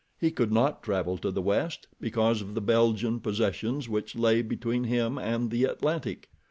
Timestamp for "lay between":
4.15-4.85